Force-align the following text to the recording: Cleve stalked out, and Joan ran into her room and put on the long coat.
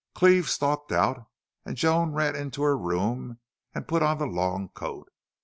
Cleve 0.15 0.49
stalked 0.49 0.91
out, 0.91 1.27
and 1.63 1.77
Joan 1.77 2.11
ran 2.11 2.35
into 2.35 2.63
her 2.63 2.75
room 2.75 3.37
and 3.75 3.87
put 3.87 4.01
on 4.01 4.17
the 4.17 4.25
long 4.25 4.69
coat. 4.69 5.07